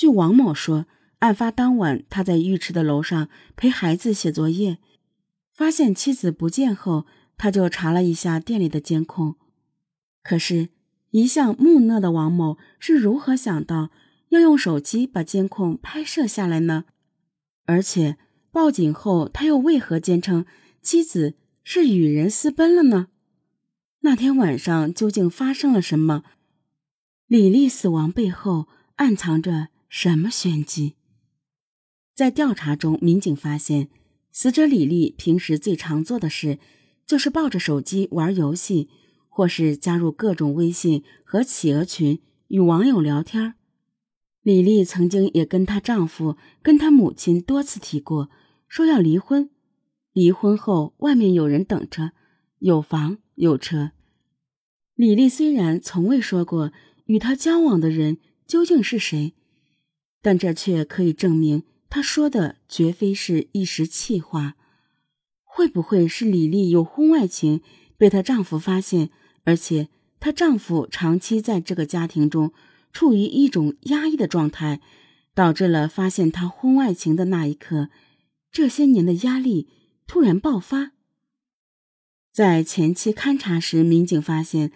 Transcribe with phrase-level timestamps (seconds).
[0.00, 0.86] 据王某说，
[1.18, 4.78] 案发当晚他在浴池的楼上陪孩子写作业，
[5.52, 7.04] 发现妻子不见后，
[7.36, 9.34] 他就查了一下店里的监控。
[10.22, 10.70] 可是，
[11.10, 13.90] 一向木讷的王某是如何想到
[14.30, 16.86] 要用手机把监控拍摄下来呢？
[17.66, 18.16] 而且，
[18.50, 20.46] 报警后他又为何坚称
[20.80, 23.08] 妻子是与人私奔了呢？
[24.00, 26.24] 那天晚上究竟发生了什么？
[27.26, 29.68] 李丽死亡背后暗藏着？
[29.92, 30.94] 什么玄机？
[32.14, 33.88] 在调查中，民警发现，
[34.30, 36.60] 死者李丽平时最常做的事，
[37.04, 38.88] 就是抱着手机玩游戏，
[39.28, 43.54] 或是加入各种微信和企鹅群与网友聊天。
[44.42, 48.30] 李丽曾经也跟她丈夫、跟她母亲多次提过，
[48.68, 49.50] 说要离婚。
[50.12, 52.12] 离婚后，外面有人等着，
[52.60, 53.90] 有房有车。
[54.94, 56.72] 李丽虽然从未说过
[57.06, 59.34] 与她交往的人究竟是谁。
[60.22, 64.56] 但这却可以证明，她说的绝非是一时气话。
[65.44, 67.60] 会不会是李丽有婚外情，
[67.96, 69.10] 被她丈夫发现，
[69.44, 69.88] 而且
[70.20, 72.52] 她丈夫长期在这个家庭中
[72.92, 74.80] 处于一种压抑的状态，
[75.34, 77.88] 导致了发现她婚外情的那一刻，
[78.52, 79.68] 这些年的压力
[80.06, 80.92] 突然爆发。
[82.32, 84.70] 在前期勘查时，民警发现，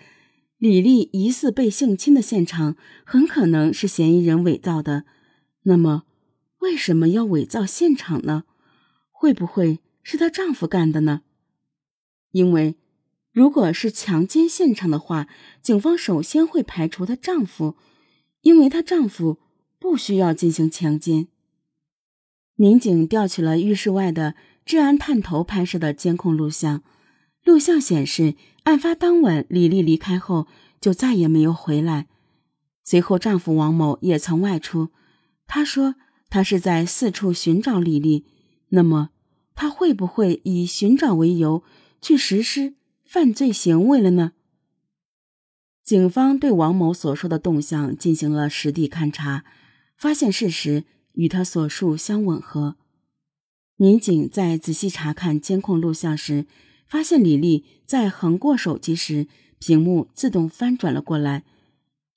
[0.58, 5.04] 李丽疑似被性侵的现场很可能是嫌疑人伪造的。
[5.64, 6.04] 那么，
[6.60, 8.44] 为什么要伪造现场呢？
[9.10, 11.22] 会不会是她丈夫干的呢？
[12.32, 12.76] 因为，
[13.32, 15.28] 如果是强奸现场的话，
[15.62, 17.76] 警方首先会排除她丈夫，
[18.42, 19.38] 因为她丈夫
[19.78, 21.28] 不需要进行强奸。
[22.56, 26.82] 民警调取了浴室外的治安探头拍摄的监控录像，
[27.42, 30.46] 录像显示，案发当晚李丽离开后
[30.80, 32.06] 就再也没有回来，
[32.82, 34.90] 随后丈夫王某也曾外出。
[35.46, 35.94] 他说
[36.28, 38.26] ：“他是在四处寻找李丽，
[38.70, 39.10] 那么
[39.54, 41.62] 他会不会以寻找为由
[42.02, 42.74] 去实施
[43.04, 44.32] 犯罪行为了呢？”
[45.84, 49.44] 警方对王某所说的动向进行了实地勘查，
[49.96, 52.76] 发现事实与他所述相吻合。
[53.76, 56.46] 民警在仔细查看监控录像时，
[56.88, 61.44] 发现李丽在横过手机时，屏幕自动翻转了过来，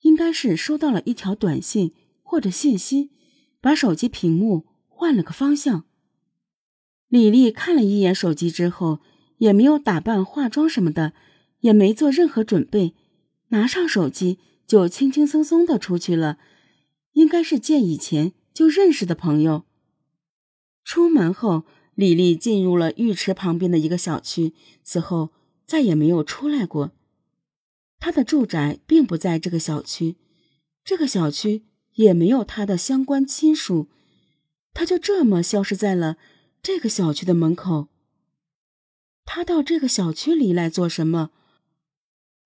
[0.00, 1.92] 应该是收到了一条短信
[2.22, 3.10] 或者信息。
[3.60, 5.84] 把手机屏幕换了个方向。
[7.08, 9.00] 李丽看了一眼手机之后，
[9.38, 11.12] 也没有打扮、化妆什么的，
[11.60, 12.94] 也没做任何准备，
[13.48, 16.38] 拿上手机就轻轻松松的出去了。
[17.12, 19.64] 应该是见以前就认识的朋友。
[20.84, 21.64] 出门后，
[21.94, 24.54] 李丽进入了浴池旁边的一个小区，
[24.84, 25.30] 此后
[25.66, 26.92] 再也没有出来过。
[27.98, 30.16] 她的住宅并不在这个小区，
[30.84, 31.64] 这个小区。
[31.98, 33.88] 也没有他的相关亲属，
[34.72, 36.16] 他就这么消失在了
[36.62, 37.88] 这个小区的门口。
[39.24, 41.30] 他到这个小区里来做什么？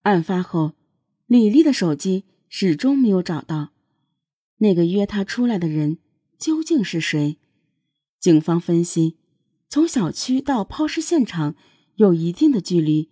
[0.03, 0.73] 案发后，
[1.27, 3.73] 李丽的手机始终没有找到。
[4.59, 5.99] 那个约他出来的人
[6.39, 7.39] 究竟是谁？
[8.19, 9.19] 警方分析，
[9.69, 11.57] 从小区到抛尸现场
[11.97, 13.11] 有一定的距离，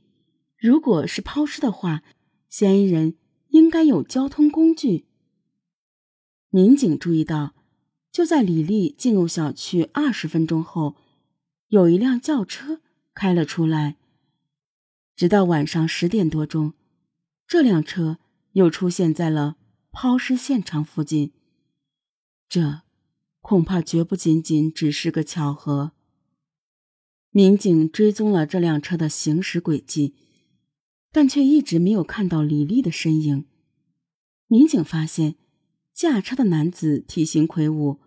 [0.56, 2.02] 如果是抛尸的话，
[2.48, 3.16] 嫌疑人
[3.48, 5.04] 应该有交通工具。
[6.52, 7.54] 民警注意到，
[8.10, 10.96] 就在李丽进入小区二十分钟后，
[11.68, 12.80] 有一辆轿车
[13.14, 13.98] 开了出来。
[15.14, 16.72] 直到晚上十点多钟，
[17.46, 18.18] 这辆车
[18.54, 19.58] 又出现在了
[19.92, 21.32] 抛尸现场附近。
[22.48, 22.80] 这
[23.40, 25.92] 恐怕绝不仅仅只是个巧合。
[27.30, 30.16] 民警追踪了这辆车的行驶轨迹，
[31.12, 33.46] 但却一直没有看到李丽的身影。
[34.48, 35.36] 民警发现。
[35.92, 37.98] 驾车的男子体型魁梧，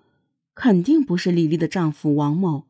[0.56, 2.66] 肯定不是李丽的丈夫王某。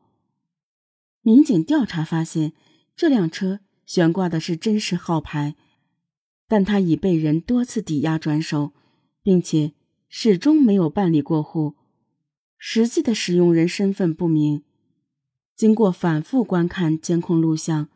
[1.22, 2.52] 民警调查发现，
[2.94, 5.56] 这辆车悬挂的是真实号牌，
[6.46, 8.72] 但他已被人多次抵押转手，
[9.22, 9.72] 并且
[10.08, 11.76] 始终没有办理过户，
[12.58, 14.62] 实际的使用人身份不明。
[15.56, 17.88] 经过反复观看监控录像，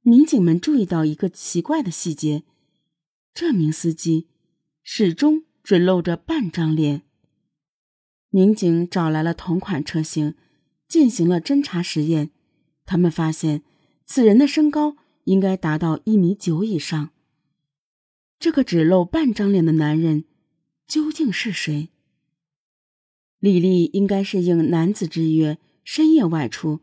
[0.00, 2.44] 民警们注意到一个奇怪的细节：
[3.34, 4.28] 这名司机
[4.82, 5.44] 始终。
[5.62, 7.02] 只露着半张脸。
[8.30, 10.34] 民警找来了同款车型，
[10.86, 12.30] 进行了侦查实验。
[12.86, 13.62] 他们发现，
[14.06, 17.10] 此人的身高应该达到一米九以上。
[18.38, 20.24] 这个只露半张脸的男人
[20.86, 21.90] 究竟是谁？
[23.38, 26.80] 李丽应该是应男子之约，深夜外出，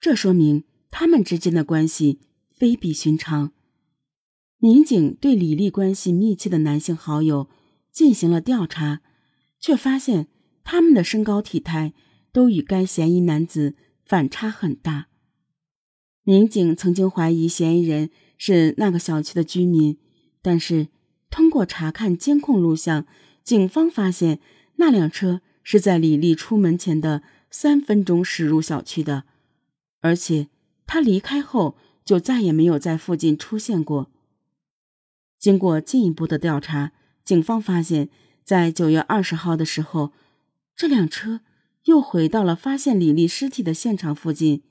[0.00, 2.20] 这说明他们之间的关系
[2.50, 3.52] 非比寻常。
[4.58, 7.48] 民警对李丽关系密切的男性好友。
[7.90, 9.00] 进行了调查，
[9.58, 10.28] 却发现
[10.64, 11.92] 他们的身高体态
[12.32, 15.08] 都与该嫌疑男子反差很大。
[16.22, 19.98] 民警曾经怀疑嫌疑人是那个小区的居民，
[20.42, 20.88] 但是
[21.30, 23.06] 通过查看监控录像，
[23.42, 24.40] 警方发现
[24.76, 29.24] 那辆车是在李丽出门前的三分钟驶入小区的，
[30.00, 30.48] 而且
[30.86, 34.10] 他离开后就再也没有在附近出现过。
[35.38, 36.92] 经过进一步的调查，
[37.24, 38.08] 警方发现，
[38.44, 40.12] 在九月二十号的时候，
[40.74, 41.40] 这辆车
[41.84, 44.62] 又回到了发现李丽尸体的现场附近。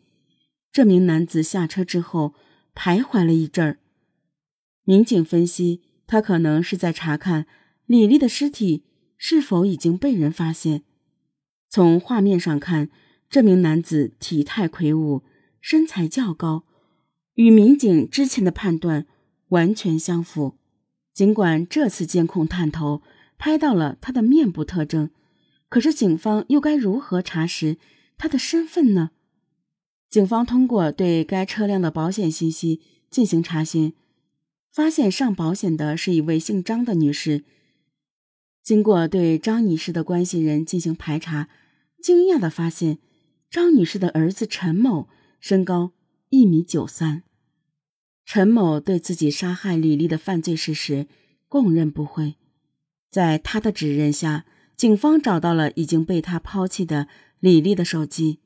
[0.71, 2.35] 这名男子下车之后
[2.75, 3.79] 徘徊了一阵儿，
[4.83, 7.47] 民警分析，他可能是在查看
[7.87, 8.83] 李丽的尸体
[9.17, 10.83] 是否已经被人发现。
[11.69, 12.89] 从画面上看，
[13.29, 15.23] 这名男子体态魁梧，
[15.59, 16.65] 身材较高，
[17.33, 19.07] 与民警之前的判断
[19.49, 20.58] 完全相符。
[21.19, 23.01] 尽管这次监控探头
[23.38, 25.10] 拍到了他的面部特征，
[25.68, 27.75] 可是警方又该如何查实
[28.18, 29.12] 他的身份呢？
[30.10, 32.80] 警方通过对该车辆的保险信息
[33.10, 33.94] 进行查询，
[34.71, 37.44] 发现上保险的是一位姓张的女士。
[38.63, 41.50] 经过对张女士的关系人进行排查，
[42.01, 42.98] 惊讶地发现，
[43.51, 45.10] 张女士的儿子陈某
[45.42, 45.92] 身高
[46.30, 47.24] 一米九三。
[48.31, 51.07] 陈某对自己杀害李丽的犯罪事实
[51.47, 52.35] 供认不讳。
[53.09, 54.45] 在他的指认下，
[54.77, 57.07] 警方找到了已经被他抛弃的
[57.39, 58.37] 李丽的手机。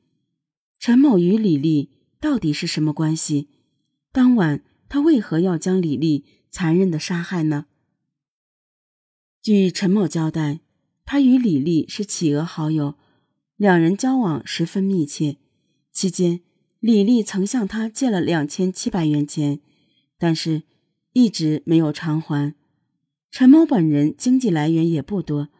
[0.78, 3.50] 陈某与李丽到底是什么关系？
[4.10, 7.66] 当晚他为何要将李丽残忍的杀害呢？
[9.42, 10.60] 据陈某交代，
[11.04, 12.94] 他与李丽是企鹅好友，
[13.58, 15.36] 两人交往十分密切。
[15.92, 16.40] 期间，
[16.80, 19.60] 李丽曾向他借了两千七百元钱，
[20.24, 20.62] 但是
[21.12, 22.54] 一直没有偿还。
[23.30, 25.50] 陈某本人经济来源也不多，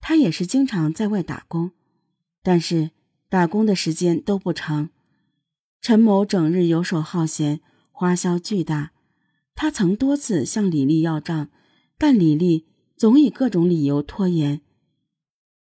[0.00, 1.72] 他也是经常在外打工，
[2.40, 2.90] 但是。
[3.28, 4.90] 打工的时间都不长，
[5.80, 7.60] 陈某整日游手好闲，
[7.90, 8.92] 花销巨大。
[9.56, 11.50] 他曾多次向李丽要账，
[11.98, 12.66] 但李丽
[12.96, 14.60] 总以各种理由拖延。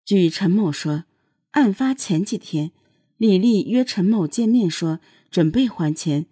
[0.04, 1.04] 据陈某说，
[1.50, 2.70] 案发前几天，
[3.16, 6.26] 李丽约陈某见面，说准备还钱。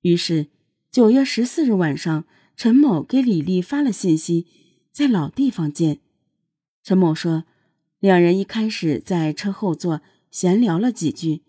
[0.00, 0.48] 于是，
[0.92, 4.46] 九月十四日晚上，陈某给李丽发了信息，
[4.92, 6.00] 在老地方见。
[6.82, 7.44] 陈某说，
[7.98, 10.02] 两人一开始在车后座。
[10.30, 11.42] 闲聊了几句，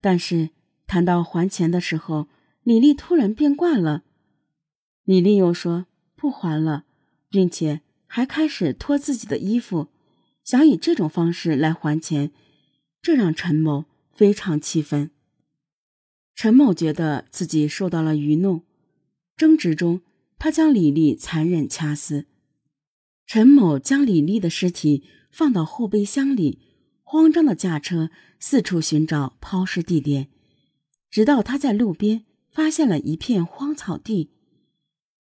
[0.00, 0.50] 但是
[0.88, 2.28] 谈到还钱的时候，
[2.64, 4.02] 李丽突然变卦了。
[5.04, 6.84] 李丽又说不还了，
[7.28, 9.88] 并且还开始脱自己的衣服，
[10.42, 12.32] 想以这种方式来还钱，
[13.00, 15.12] 这让陈某非常气愤。
[16.36, 18.62] 陈某觉得自己受到了愚弄，
[19.38, 20.02] 争执中，
[20.38, 22.26] 他将李丽残忍掐死。
[23.26, 25.02] 陈某将李丽的尸体
[25.32, 26.60] 放到后备箱里。
[27.08, 28.10] 慌张的驾车
[28.40, 30.28] 四处寻找抛尸地点，
[31.08, 34.32] 直到他在路边发现了一片荒草地。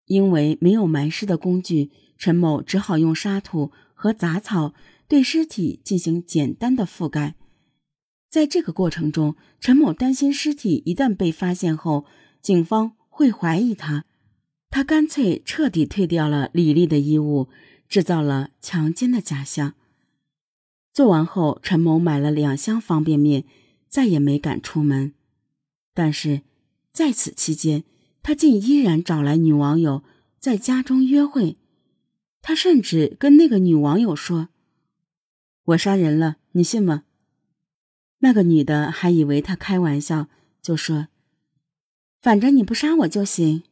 [0.06, 4.76] 因为没有埋尸的工具，陈某只好用沙土和杂草
[5.08, 7.36] 对尸体进行简单的覆盖。
[8.34, 12.08] 在这个过程中，陈某担心尸体一旦被发现后，
[12.42, 14.06] 警方会怀疑他，
[14.72, 17.50] 他干脆彻底退掉了李丽的衣物，
[17.88, 19.76] 制造了强奸的假象。
[20.92, 23.46] 做完后，陈某买了两箱方便面，
[23.88, 25.14] 再也没敢出门。
[25.94, 26.42] 但是
[26.92, 27.84] 在此期间，
[28.24, 30.02] 他竟依然找来女网友
[30.40, 31.58] 在家中约会。
[32.42, 34.50] 他甚至跟那个女网友说
[35.66, 37.04] ：“我杀人了，你信吗？”
[38.24, 40.28] 那个女的还以为他开玩笑，
[40.62, 41.10] 就说
[42.24, 43.64] ：“反正你不杀我就行。”